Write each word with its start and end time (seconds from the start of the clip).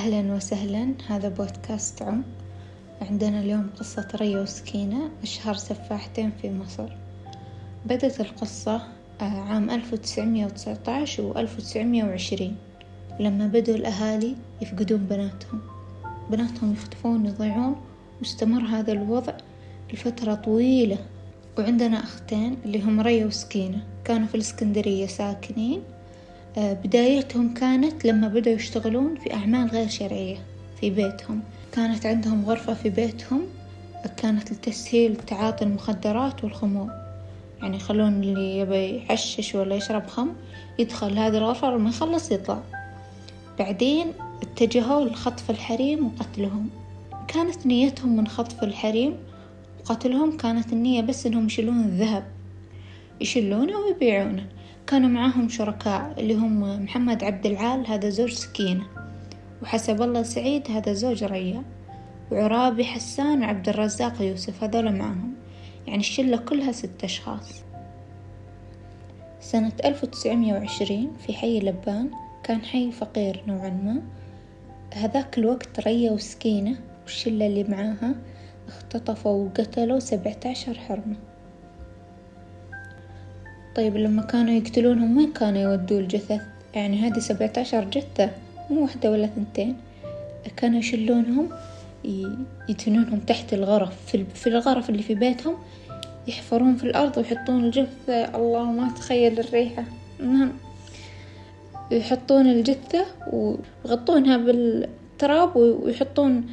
أهلا 0.00 0.34
وسهلا. 0.34 0.94
هذا 1.08 1.28
بودكاست 1.28 2.02
عم. 2.02 2.22
عندنا 3.02 3.40
اليوم 3.40 3.70
قصة 3.78 4.08
ريا 4.14 4.40
وسكينة 4.40 5.10
أشهر 5.22 5.54
سفاحتين 5.54 6.32
في 6.42 6.50
مصر. 6.50 6.88
بدت 7.86 8.20
القصة 8.20 8.82
آه، 9.20 9.24
عام 9.24 9.70
ألف 9.70 9.92
وتسعمية 9.92 10.46
وتسعتاش 10.46 11.18
وألف 11.18 11.56
وتسعمية 11.58 12.04
وعشرين 12.04 12.56
لما 13.20 13.46
بدوا 13.46 13.74
الأهالي 13.74 14.36
يفقدون 14.62 14.98
بناتهم. 14.98 15.60
بناتهم 16.30 16.72
يختفون 16.72 17.26
يضيعون. 17.26 17.76
واستمر 18.18 18.62
هذا 18.62 18.92
الوضع 18.92 19.32
لفترة 19.92 20.34
طويلة. 20.34 20.98
وعندنا 21.58 21.96
أختين 21.96 22.56
اللي 22.64 22.82
هم 22.82 23.00
ريا 23.00 23.26
وسكينة. 23.26 23.86
كانوا 24.04 24.26
في 24.26 24.34
الإسكندرية 24.34 25.06
ساكنين. 25.06 25.82
بدايتهم 26.56 27.54
كانت 27.54 28.04
لما 28.04 28.28
بدأوا 28.28 28.56
يشتغلون 28.56 29.14
في 29.16 29.34
أعمال 29.34 29.68
غير 29.68 29.88
شرعية 29.88 30.38
في 30.80 30.90
بيتهم. 30.90 31.40
كانت 31.72 32.06
عندهم 32.06 32.44
غرفة 32.44 32.74
في 32.74 32.90
بيتهم 32.90 33.42
كانت 34.16 34.52
لتسهيل 34.52 35.16
تعاطي 35.16 35.64
المخدرات 35.64 36.44
والخمور. 36.44 36.90
يعني 37.62 37.76
يخلون 37.76 38.22
اللي 38.22 38.58
يبي 38.58 38.96
يحشش 38.96 39.54
ولا 39.54 39.74
يشرب 39.74 40.06
خمر 40.06 40.32
يدخل 40.78 41.18
هذه 41.18 41.36
الغرفة 41.38 41.70
لما 41.70 41.88
يخلص 41.90 42.32
يطلع. 42.32 42.60
بعدين 43.58 44.06
اتجهوا 44.42 45.04
لخطف 45.04 45.50
الحريم 45.50 46.06
وقتلهم. 46.06 46.68
كانت 47.28 47.66
نيتهم 47.66 48.16
من 48.16 48.28
خطف 48.28 48.62
الحريم 48.62 49.16
وقتلهم 49.80 50.36
كانت 50.36 50.72
النية 50.72 51.02
بس 51.02 51.26
إنهم 51.26 51.46
يشيلون 51.46 51.80
الذهب. 51.80 52.24
يشيلونه 53.20 53.78
ويبيعونه. 53.78 54.46
كانوا 54.90 55.08
معاهم 55.08 55.48
شركاء 55.48 56.14
اللي 56.18 56.34
هم 56.34 56.84
محمد 56.84 57.24
عبد 57.24 57.46
العال 57.46 57.86
هذا 57.86 58.08
زوج 58.08 58.32
سكينة 58.32 58.84
وحسب 59.62 60.02
الله 60.02 60.22
سعيد 60.22 60.70
هذا 60.70 60.92
زوج 60.92 61.24
ريا 61.24 61.62
وعرابي 62.32 62.84
حسان 62.84 63.42
وعبد 63.42 63.68
الرزاق 63.68 64.22
يوسف 64.22 64.64
هذول 64.64 64.92
معاهم. 64.92 65.34
يعني 65.86 66.00
الشلة 66.00 66.36
كلها 66.36 66.72
ست 66.72 67.04
أشخاص. 67.04 67.62
سنة 69.40 69.72
ألف 69.84 70.04
وتسعمية 70.04 70.54
وعشرين 70.54 71.10
في 71.26 71.32
حي 71.32 71.60
لبان 71.60 72.10
كان 72.42 72.62
حي 72.62 72.92
فقير 72.92 73.42
نوعا 73.46 73.70
ما. 73.70 74.02
هذاك 74.94 75.38
الوقت 75.38 75.80
ريا 75.80 76.10
وسكينة 76.10 76.80
والشلة 77.02 77.46
اللي 77.46 77.64
معاها 77.64 78.14
اختطفوا 78.68 79.44
وقتلوا 79.44 79.98
سبعة 79.98 80.40
عشر 80.46 80.74
حرمة. 80.74 81.16
طيب 83.76 83.96
لما 83.96 84.22
كانوا 84.22 84.52
يقتلونهم 84.52 85.16
وين 85.16 85.32
كانوا 85.32 85.60
يودوا 85.60 86.00
الجثث؟ 86.00 86.42
يعني 86.74 86.98
هذه 87.00 87.18
سبعة 87.18 87.52
عشر 87.56 87.84
جثة 87.84 88.30
مو 88.70 88.82
واحدة 88.82 89.10
ولا 89.10 89.26
ثنتين. 89.26 89.76
كانوا 90.56 90.78
يشلونهم 90.78 91.48
يدفنونهم 92.68 93.18
تحت 93.18 93.54
الغرف. 93.54 94.16
في 94.34 94.46
الغرف 94.46 94.90
اللي 94.90 95.02
في 95.02 95.14
بيتهم 95.14 95.54
يحفرون 96.28 96.76
في 96.76 96.84
الأرض 96.84 97.18
ويحطون 97.18 97.64
الجثة. 97.64 98.36
الله 98.36 98.64
ما 98.64 98.90
تخيل 98.96 99.40
الريحة. 99.40 99.84
المهم 100.20 100.52
يحطون 101.90 102.46
الجثة 102.46 103.06
ويغطونها 103.32 104.36
بالتراب 104.36 105.56
ويحطون 105.56 106.46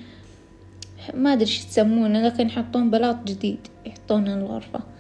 ما 1.13 1.33
أدري 1.33 1.45
إيش 1.45 1.65
تسمونه 1.65 2.21
لكن 2.27 2.47
يحطون 2.47 2.89
بلاط 2.89 3.23
جديد 3.25 3.59
يحطونه 3.85 4.33
الغرفة. 4.33 4.96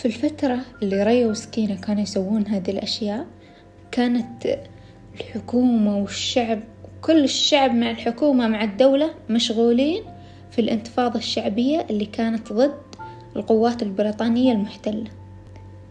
في 0.00 0.06
الفترة 0.06 0.60
اللي 0.82 1.02
ريا 1.02 1.26
وسكينة 1.26 1.80
كانوا 1.80 2.02
يسوون 2.02 2.46
هذه 2.46 2.70
الأشياء 2.70 3.26
كانت 3.90 4.58
الحكومة 5.20 5.98
والشعب 5.98 6.60
كل 7.02 7.24
الشعب 7.24 7.74
مع 7.74 7.90
الحكومة 7.90 8.48
مع 8.48 8.64
الدولة 8.64 9.10
مشغولين 9.30 10.02
في 10.50 10.60
الانتفاضة 10.60 11.18
الشعبية 11.18 11.86
اللي 11.90 12.06
كانت 12.06 12.52
ضد 12.52 12.74
القوات 13.36 13.82
البريطانية 13.82 14.52
المحتلة. 14.52 15.04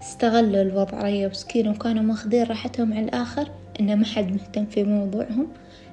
استغلوا 0.02 0.62
الوضع 0.62 1.02
ريا 1.02 1.28
وسكينة 1.28 1.72
وكانوا 1.72 2.04
ماخذين 2.04 2.44
راحتهم 2.44 2.94
على 2.94 3.06
الآخر 3.06 3.52
إن 3.80 4.00
ما 4.00 4.06
حد 4.06 4.32
مهتم 4.32 4.66
في 4.66 4.84
موضوعهم 4.84 5.48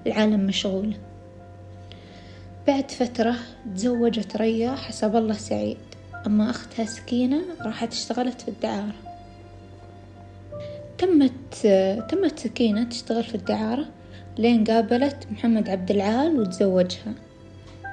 العالم 0.06 0.40
مشغولة 0.40 0.96
بعد 2.66 2.90
فترة 2.90 3.34
تزوجت 3.74 4.36
ريا 4.36 4.70
حسب 4.70 5.16
الله 5.16 5.34
سعيد. 5.34 5.85
أما 6.26 6.50
أختها 6.50 6.84
سكينة 6.84 7.42
راحت 7.60 7.92
اشتغلت 7.92 8.40
في 8.40 8.48
الدعارة. 8.48 8.94
تمت 10.98 11.66
تمت 12.10 12.38
سكينة 12.38 12.84
تشتغل 12.84 13.24
في 13.24 13.34
الدعارة 13.34 13.86
لين 14.38 14.64
قابلت 14.64 15.26
محمد 15.30 15.68
عبد 15.68 15.90
العال 15.90 16.40
وتزوجها. 16.40 17.14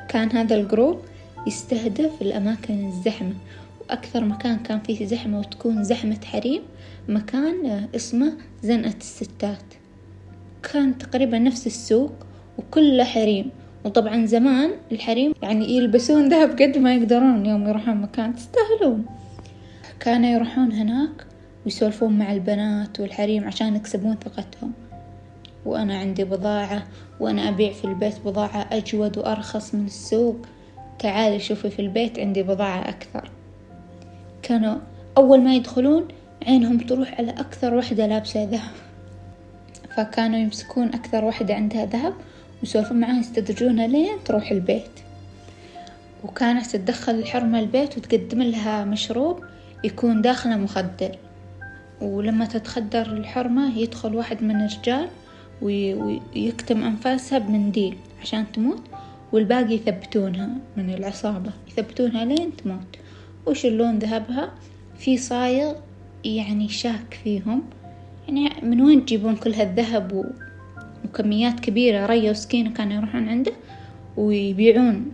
كان 0.10 0.32
هذا 0.32 0.56
الجروب 0.56 1.00
يستهدف 1.48 2.22
الأماكن 2.22 2.88
الزحمة 2.88 3.34
وأكثر 3.82 4.26
مكان 4.26 4.60
كان 4.60 4.80
فيه 4.80 5.06
زحمة 5.06 5.40
وتكون 5.40 5.84
زحمة 5.84 6.20
حريم 6.26 6.62
مكان 7.08 7.88
اسمه 7.96 8.34
زنقة 8.64 8.98
الستات. 8.98 9.74
كان 10.74 10.98
تقريبا 10.98 11.40
نفس 11.40 11.68
السوق 11.68 12.14
وكله 12.58 13.04
حريم. 13.04 13.50
وطبعا 13.86 14.26
زمان 14.26 14.72
الحريم 14.92 15.34
يعني 15.42 15.78
يلبسون 15.78 16.30
ذهب 16.30 16.62
قد 16.62 16.78
ما 16.78 16.96
يقدرون 16.96 17.46
يوم 17.46 17.68
يروحون 17.68 17.96
مكان 17.96 18.36
تستاهلون. 18.36 19.06
كانوا 20.00 20.30
يروحون 20.30 20.72
هناك 20.72 21.26
ويسولفون 21.66 22.18
مع 22.18 22.34
البنات 22.34 23.00
والحريم 23.00 23.44
عشان 23.44 23.76
يكسبون 23.76 24.16
ثقتهم. 24.16 24.72
وأنا 25.66 25.98
عندي 25.98 26.24
بضاعة 26.24 26.84
وأنا 27.20 27.50
أبيع 27.50 27.72
في 27.72 27.86
البيت 27.86 28.20
بضاعة 28.26 28.70
أجود 28.72 29.18
وأرخص 29.18 29.76
من 29.76 29.86
السوق. 29.86 30.38
تعالي 31.00 31.40
شوفي 31.40 31.70
في 31.70 31.82
البيت 31.82 32.20
عندي 32.20 32.44
بضاعة 32.44 32.90
أكثر. 32.90 33.32
كانوا 34.42 34.76
أول 35.18 35.42
ما 35.42 35.56
يدخلون 35.56 36.08
عينهم 36.48 36.78
تروح 36.78 37.20
على 37.20 37.32
أكثر 37.32 37.76
وحدة 37.76 38.08
لابسة 38.08 38.44
ذهب. 38.44 38.72
فكانوا 39.98 40.40
يمسكون 40.40 40.88
أكثر 40.88 41.26
وحدة 41.26 41.56
عندها 41.56 41.86
ذهب 41.86 42.14
ويسولفون 42.64 43.00
معاها 43.00 43.20
يستدرجونها 43.20 43.88
لين 43.88 44.24
تروح 44.26 44.52
البيت. 44.52 45.00
وكانت 46.24 46.76
تدخل 46.76 47.16
الحرمة 47.16 47.60
البيت 47.60 47.98
وتقدم 47.98 48.42
لها 48.42 48.86
مشروب 48.86 49.40
يكون 49.84 50.22
داخله 50.22 50.58
مخدر. 50.58 51.18
ولما 52.02 52.46
تتخدر 52.46 53.02
الحرمة 53.02 53.78
يدخل 53.78 54.16
واحد 54.16 54.44
من 54.44 54.56
الرجال 54.56 55.08
ويكتم 55.62 56.84
أنفاسها 56.84 57.40
بمنديل 57.40 57.98
عشان 58.22 58.52
تموت 58.52 58.82
والباقي 59.32 59.74
يثبتونها 59.74 60.50
من 60.78 60.94
العصابة. 60.94 61.52
يثبتونها 61.68 62.26
لين 62.26 62.56
تموت. 62.56 62.98
ويشلون 63.46 64.00
ذهبها؟ 64.00 64.52
في 64.98 65.18
صايغ 65.18 65.74
يعني 66.26 66.70
شاك 66.70 67.20
فيهم. 67.24 67.64
يعني 68.28 68.50
من 68.64 68.82
وين 68.82 69.06
تجيبون 69.06 69.36
كل 69.36 69.54
هالذهب 69.54 70.12
وكميات 71.06 71.60
كبيرة 71.60 72.06
ريا 72.06 72.32
وسكينة 72.32 72.74
كانوا 72.74 72.94
يروحون 72.94 73.30
عنده 73.30 73.52
ويبيعون. 74.18 75.06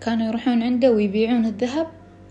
كانوا 0.00 0.26
يروحون 0.26 0.62
عنده 0.62 0.90
ويبيعون 0.92 1.46
الذهب 1.46 1.86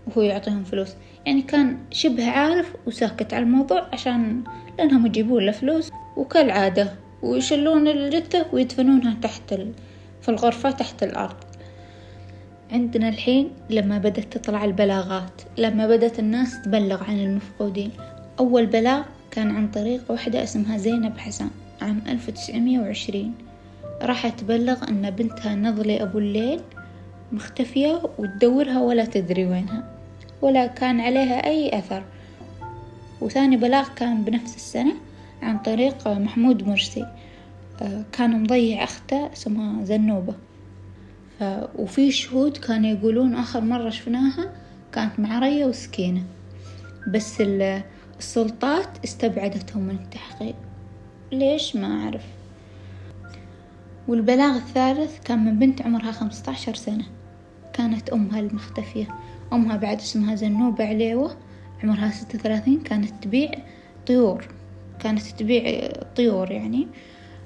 وهو 0.06 0.22
يعطيهم 0.22 0.64
فلوس. 0.64 0.94
يعني 1.26 1.42
كان 1.42 1.78
شبه 1.90 2.30
عارف 2.30 2.72
وساكت 2.86 3.34
على 3.34 3.44
الموضوع 3.44 3.86
عشان 3.92 4.42
لأنهم 4.78 5.06
يجيبون 5.06 5.46
له 5.46 5.52
فلوس 5.52 5.90
وكالعادة 6.16 6.92
ويشلون 7.22 7.88
الجثة 7.88 8.46
ويدفنونها 8.52 9.16
تحت 9.22 9.52
ال... 9.52 9.72
في 10.22 10.28
الغرفة 10.28 10.70
تحت 10.70 11.02
الأرض. 11.02 11.36
عندنا 12.72 13.08
الحين 13.08 13.50
لما 13.70 13.98
بدأت 13.98 14.36
تطلع 14.38 14.64
البلاغات 14.64 15.42
لما 15.58 15.86
بدأت 15.86 16.18
الناس 16.18 16.62
تبلغ 16.62 17.04
عن 17.04 17.20
المفقودين. 17.20 17.90
أول 18.38 18.66
بلاغ 18.66 19.02
كان 19.30 19.56
عن 19.56 19.68
طريق 19.68 20.10
واحدة 20.10 20.42
اسمها 20.42 20.76
زينب 20.76 21.18
حسن 21.18 21.48
عام 21.82 22.02
ألف 22.08 22.28
وتسعمية 22.28 22.80
وعشرين. 22.80 23.34
راحت 24.02 24.40
تبلغ 24.40 24.88
أن 24.88 25.10
بنتها 25.10 25.54
نضلي 25.54 26.02
أبو 26.02 26.18
الليل 26.18 26.60
مختفية 27.32 28.02
وتدورها 28.18 28.80
ولا 28.80 29.04
تدري 29.04 29.46
وينها 29.46 29.88
ولا 30.42 30.66
كان 30.66 31.00
عليها 31.00 31.46
أي 31.46 31.78
أثر. 31.78 32.02
وثاني 33.20 33.56
بلاغ 33.56 33.88
كان 33.96 34.24
بنفس 34.24 34.56
السنة 34.56 34.94
عن 35.42 35.58
طريق 35.58 36.08
محمود 36.08 36.68
مرسي 36.68 37.06
كان 38.12 38.42
مضيع 38.42 38.84
أخته 38.84 39.32
اسمها 39.32 39.84
زنوبة. 39.84 40.34
وفي 41.78 42.10
شهود 42.10 42.56
كانوا 42.56 42.90
يقولون 42.90 43.34
آخر 43.34 43.60
مرة 43.60 43.90
شفناها 43.90 44.52
كانت 44.92 45.20
مع 45.20 45.38
ريا 45.38 45.66
وسكينة. 45.66 46.22
بس 47.08 47.42
السلطات 48.18 48.88
استبعدتهم 49.04 49.82
من 49.82 49.94
التحقيق. 50.04 50.54
ليش 51.32 51.76
ما 51.76 52.04
أعرف؟ 52.04 52.24
والبلاغ 54.08 54.56
الثالث 54.56 55.20
كان 55.24 55.44
من 55.44 55.58
بنت 55.58 55.82
عمرها 55.82 56.12
خمسة 56.12 56.52
عشر 56.52 56.74
سنة. 56.74 57.04
كانت 57.72 58.10
أمها 58.10 58.40
المختفية. 58.40 59.08
أمها 59.52 59.76
بعد 59.76 59.98
اسمها 59.98 60.34
زنوبة 60.34 60.84
عليوة 60.84 61.36
عمرها 61.82 62.10
ستة 62.10 62.38
وثلاثين 62.38 62.80
كانت 62.80 63.24
تبيع 63.24 63.50
طيور. 64.06 64.48
كانت 65.00 65.22
تبيع 65.22 65.92
طيور 66.16 66.50
يعني. 66.50 66.86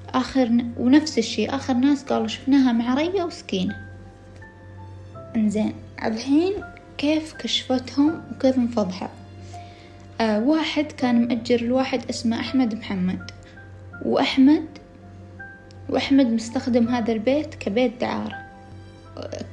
آخر 0.09 0.65
ونفس 0.79 1.19
الشي 1.19 1.47
آخر 1.47 1.75
ناس 1.75 2.05
قالوا 2.05 2.27
شفناها 2.27 2.73
مع 2.73 2.95
ريا 2.95 3.25
وسكينة. 3.25 3.77
إنزين. 5.37 5.73
الحين 6.05 6.53
كيف 6.99 7.33
كشفتهم 7.33 8.23
وكيف 8.33 8.57
انفضحوا؟ 8.59 9.09
آه 10.21 10.41
واحد 10.41 10.85
كان 10.85 11.29
مأجر 11.29 11.61
الواحد 11.61 12.01
اسمه 12.11 12.41
أحمد 12.41 12.75
محمد. 12.75 13.31
وأحمد 14.05 14.65
وأحمد 15.89 16.27
مستخدم 16.27 16.89
هذا 16.89 17.13
البيت 17.13 17.55
كبيت 17.55 18.01
دعارة. 18.01 18.47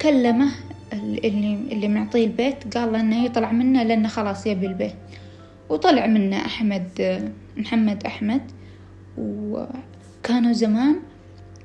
كلمه 0.02 0.50
اللي 0.92 1.58
اللي 1.72 1.88
معطيه 1.88 2.24
البيت 2.26 2.76
قال 2.76 2.92
له 2.92 3.00
إنه 3.00 3.24
يطلع 3.24 3.52
منه 3.52 3.82
لأنه 3.82 4.08
خلاص 4.08 4.46
يبي 4.46 4.66
البيت. 4.66 4.94
وطلع 5.68 6.06
منه 6.06 6.36
أحمد 6.36 6.88
محمد 7.56 8.06
أحمد. 8.06 8.42
وكانوا 9.18 10.52
زمان 10.52 10.96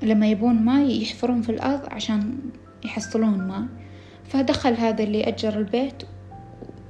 لما 0.02 0.26
يبون 0.26 0.54
ماي 0.54 1.02
يحفرون 1.02 1.42
في 1.42 1.48
الأرض 1.52 1.80
عشان 1.90 2.38
يحصلون 2.84 3.38
ماي. 3.48 3.64
فدخل 4.28 4.74
هذا 4.74 5.02
اللي 5.02 5.28
أجر 5.28 5.58
البيت. 5.58 6.02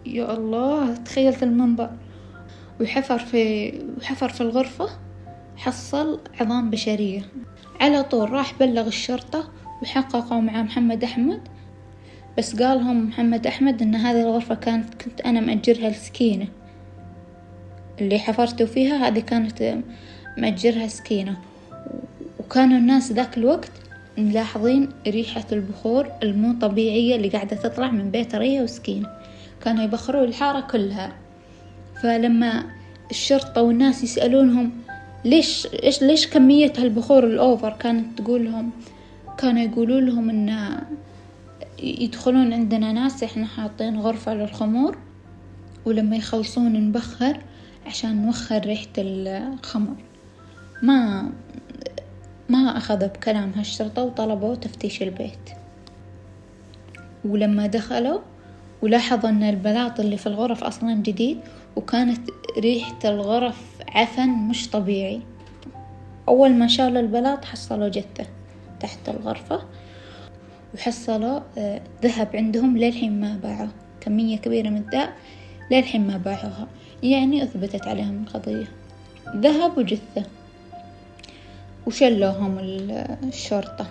يا 0.07 0.35
الله 0.35 0.95
تخيلت 0.95 1.43
المنظر 1.43 1.91
وحفر 2.81 3.19
في 3.19 3.73
وحفر 3.99 4.29
في 4.29 4.41
الغرفة. 4.41 4.89
حصل 5.61 6.21
عظام 6.41 6.71
بشرية. 6.71 7.23
على 7.81 8.03
طول 8.03 8.31
راح 8.31 8.59
بلغ 8.61 8.87
الشرطة 8.87 9.49
وحققوا 9.83 10.41
مع 10.41 10.63
محمد 10.63 11.05
أحمد. 11.05 11.41
بس 12.39 12.63
قالهم 12.63 13.09
محمد 13.09 13.47
أحمد 13.47 13.83
إن 13.83 13.95
هذه 13.95 14.21
الغرفة 14.21 14.55
كانت 14.55 15.03
كنت 15.03 15.21
أنا 15.21 15.41
مأجرها 15.41 15.91
لسكينة. 15.91 16.47
اللي 18.01 18.19
حفرتوا 18.19 18.67
فيها 18.67 19.09
هذه 19.09 19.19
كانت 19.21 19.79
مأجرها 20.39 20.87
سكينة. 20.87 21.37
وكانوا 22.39 22.79
الناس 22.79 23.13
ذاك 23.13 23.39
الوقت 23.39 23.73
ملاحظين 24.19 24.89
ريحة 25.07 25.45
البخور 25.53 26.07
المو 26.23 26.59
طبيعية 26.61 27.17
اللي 27.17 27.29
قاعدة 27.29 27.57
تطلع 27.57 27.91
من 27.91 28.11
بيت 28.11 28.35
ريا 28.35 28.63
وسكينة. 28.63 29.09
كانوا 29.65 29.85
يبخروا 29.85 30.25
الحارة 30.25 30.61
كلها. 30.61 31.13
فلما 32.03 32.65
الشرطة 33.11 33.63
والناس 33.63 34.05
يسألونهم 34.05 34.73
ليش 35.25 35.67
إيش 35.83 36.03
ليش 36.03 36.27
كمية 36.27 36.73
هالبخور 36.79 37.25
الأوفر 37.25 37.71
كانت 37.79 38.19
تقول 38.19 38.45
لهم 38.45 38.71
كانوا 39.39 39.63
يقولوا 39.63 40.01
لهم 40.01 40.31
إن 40.31 40.81
يدخلون 41.83 42.53
عندنا 42.53 42.93
ناس 42.93 43.23
إحنا 43.23 43.47
حاطين 43.47 44.01
غرفة 44.01 44.35
للخمور 44.35 44.99
ولما 45.85 46.17
يخلصون 46.17 46.73
نبخر 46.73 47.41
عشان 47.87 48.27
نوخر 48.27 48.61
ريحة 48.61 48.89
الخمر. 48.99 49.95
ما 50.83 51.31
ما 52.49 52.77
أخذ 52.77 53.09
بكلام 53.09 53.53
هالشرطة 53.57 54.03
وطلبوا 54.03 54.55
تفتيش 54.55 55.03
البيت. 55.03 55.51
ولما 57.25 57.67
دخلوا 57.67 58.21
ولاحظوا 58.83 59.31
أن 59.31 59.43
البلاط 59.43 60.01
اللي 60.01 60.17
في 60.17 60.27
الغرف 60.27 60.65
أصلا 60.65 60.95
جديد 60.95 61.39
وكانت 61.77 62.31
ريحة 62.59 62.99
الغرف 63.05 63.70
عفن 63.95 64.29
مش 64.29 64.71
طبيعي. 64.71 65.21
أول 66.29 66.53
ما 66.53 66.67
شالوا 66.67 67.01
البلاط 67.01 67.45
حصلوا 67.45 67.89
جثة 67.89 68.27
تحت 68.81 69.09
الغرفة 69.09 69.63
وحصلوا 70.75 71.41
آه، 71.59 71.81
ذهب 72.03 72.29
عندهم 72.35 72.79
للحين 72.79 73.21
ما 73.21 73.41
باعوه. 73.43 73.69
كمية 74.01 74.39
كبيرة 74.39 74.69
من 74.69 74.77
الذهب 74.77 75.11
للحين 75.71 76.07
ما 76.07 76.17
باعوها. 76.17 76.67
يعني 77.03 77.43
أثبتت 77.43 77.87
عليهم 77.87 78.25
القضية. 78.27 78.67
ذهب 79.37 79.79
وجثة. 79.79 80.25
وشلوهم 81.87 82.59
الشرطة. 83.29 83.87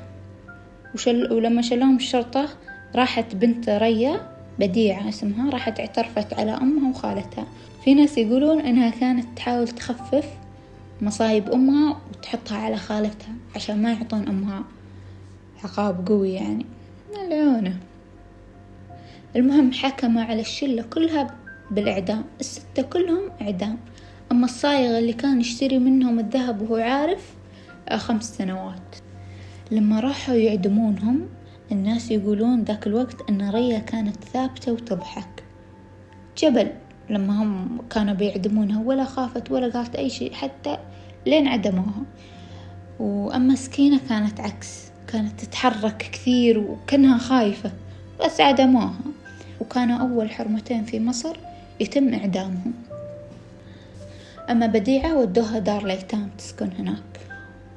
وشل 0.94 1.34
ولما 1.34 1.62
شلوهم 1.62 1.96
الشرطة 1.96 2.50
راحت 2.96 3.36
بنت 3.36 3.70
ريا 3.70 4.39
بديعة 4.60 5.10
اسمها 5.10 5.50
راحت 5.50 5.80
اعترفت 5.80 6.34
على 6.34 6.52
أمها 6.52 6.90
وخالتها. 6.90 7.46
في 7.84 7.94
ناس 7.94 8.18
يقولون 8.18 8.60
إنها 8.60 8.90
كانت 8.90 9.26
تحاول 9.36 9.68
تخفف 9.68 10.26
مصايب 11.02 11.50
أمها 11.50 11.98
وتحطها 12.10 12.58
على 12.58 12.78
خالتها 12.78 13.34
عشان 13.56 13.82
ما 13.82 13.92
يعطون 13.92 14.28
أمها 14.28 14.64
عقاب 15.64 16.08
قوي 16.08 16.34
يعني. 16.34 16.66
ملعونة. 17.18 17.78
المهم 19.36 19.72
حكموا 19.72 20.22
على 20.22 20.42
الشلة 20.42 20.82
كلها 20.82 21.36
بالإعدام. 21.72 22.24
الستة 22.40 22.82
كلهم 22.82 23.32
إعدام. 23.42 23.78
أما 24.32 24.46
الصايغ 24.46 24.98
اللي 24.98 25.14
كان 25.14 25.42
يشتري 25.42 25.80
منهم 25.80 26.20
الذهب 26.20 26.62
وهو 26.62 26.76
عارف 26.76 27.34
خمس 27.96 28.38
سنوات. 28.38 28.96
لما 29.72 30.00
راحوا 30.00 30.36
يعدمونهم 30.36 31.22
الناس 31.72 32.12
يقولون 32.12 32.64
ذاك 32.64 32.88
الوقت 32.88 33.30
أن 33.30 33.50
ريا 33.50 33.80
كانت 33.80 34.24
ثابتة 34.24 34.72
وتضحك. 34.72 35.44
جبل 36.38 36.72
لما 37.10 37.44
هم 37.44 37.82
كانوا 37.90 38.14
بيعدمونها 38.14 38.84
ولا 38.84 39.04
خافت 39.04 39.52
ولا 39.52 39.70
قالت 39.70 39.96
أي 39.96 40.10
شيء 40.10 40.34
حتى 40.34 40.78
لين 41.26 41.48
عدموها. 41.48 42.04
وأما 43.00 43.56
سكينة 43.56 44.00
كانت 44.10 44.40
عكس 44.40 44.92
كانت 45.08 45.42
تتحرك 45.42 45.98
كثير 45.98 46.60
وكأنها 46.60 47.18
خايفة 47.18 47.72
بس 48.26 48.42
عدموها. 48.42 49.00
وكانوا 49.62 49.98
أول 49.98 50.32
حرمتين 50.32 50.84
في 50.84 51.00
مصر 51.00 51.38
يتم 51.80 52.14
إعدامهم. 52.14 52.74
أما 54.50 54.68
بديعة 54.68 55.18
ودوها 55.18 55.60
دار 55.60 55.86
الأيتام 55.86 56.30
تسكن 56.38 56.70
هناك. 56.80 57.20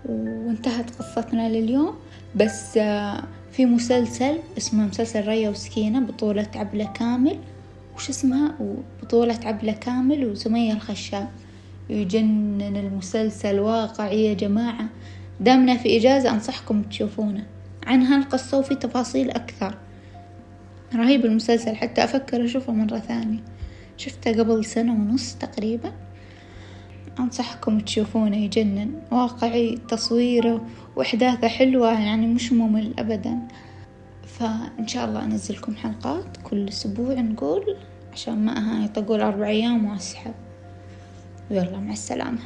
وانتهت 0.04 0.90
قصتنا 0.90 1.48
لليوم 1.48 1.94
بس 2.36 2.76
آه، 2.76 3.22
في 3.52 3.66
مسلسل 3.66 4.38
اسمه 4.58 4.86
مسلسل 4.86 5.28
ريا 5.28 5.50
وسكينة 5.50 6.00
بطولة 6.00 6.48
عبلة 6.54 6.84
كامل. 6.84 7.38
وش 7.96 8.08
اسمها؟ 8.08 8.54
بطولة 9.02 9.38
عبلة 9.44 9.72
كامل 9.72 10.24
وسمية 10.24 10.72
الخشاب. 10.72 11.28
يجنن 11.90 12.76
المسلسل 12.76 13.58
واقعي 13.58 14.24
يا 14.24 14.34
جماعة. 14.34 14.88
دامنا 15.40 15.76
في 15.76 15.96
إجازة 15.96 16.30
أنصحكم 16.30 16.82
تشوفونه. 16.82 17.46
عن 17.86 18.02
هالقصة 18.02 18.58
وفي 18.58 18.74
تفاصيل 18.74 19.30
أكثر. 19.30 19.74
رهيب 20.94 21.24
المسلسل 21.24 21.76
حتى 21.76 22.04
أفكر 22.04 22.44
أشوفه 22.44 22.72
مرة 22.72 22.98
ثانية. 22.98 23.40
شفته 23.96 24.38
قبل 24.38 24.64
سنة 24.64 24.92
ونص 24.92 25.34
تقريبا. 25.34 25.92
أنصحكم 27.18 27.80
تشوفونه 27.80 28.36
يجنن. 28.36 28.92
واقعي 29.10 29.78
تصويره 29.88 30.60
وأحداثه 30.96 31.48
حلوة 31.48 32.00
يعني 32.00 32.26
مش 32.26 32.52
ممل 32.52 32.94
أبدا. 32.98 33.38
فإن 34.26 34.88
شاء 34.88 35.04
الله 35.04 35.24
أنزلكم 35.24 35.74
حلقات 35.76 36.36
كل 36.44 36.68
أسبوع 36.68 37.14
نقول 37.14 37.76
عشان 38.12 38.44
ما 38.44 38.84
يطقول 38.84 39.20
أربع 39.20 39.46
أيام 39.46 39.84
وأسحب. 39.84 40.34
ويلا 41.50 41.78
مع 41.78 41.92
السلامة. 41.92 42.38